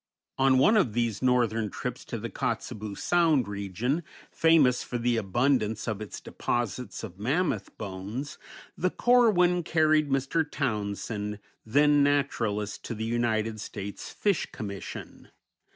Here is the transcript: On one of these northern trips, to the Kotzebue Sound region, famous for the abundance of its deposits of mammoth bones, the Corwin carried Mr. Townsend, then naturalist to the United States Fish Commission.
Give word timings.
On 0.39 0.57
one 0.57 0.77
of 0.77 0.93
these 0.93 1.21
northern 1.21 1.69
trips, 1.69 2.03
to 2.05 2.17
the 2.17 2.31
Kotzebue 2.31 2.95
Sound 2.95 3.47
region, 3.47 4.01
famous 4.31 4.81
for 4.81 4.97
the 4.97 5.15
abundance 5.15 5.87
of 5.87 6.01
its 6.01 6.19
deposits 6.19 7.03
of 7.03 7.19
mammoth 7.19 7.77
bones, 7.77 8.39
the 8.75 8.89
Corwin 8.89 9.61
carried 9.61 10.09
Mr. 10.09 10.43
Townsend, 10.49 11.37
then 11.63 12.01
naturalist 12.01 12.83
to 12.85 12.95
the 12.95 13.05
United 13.05 13.59
States 13.61 14.11
Fish 14.11 14.47
Commission. 14.51 15.29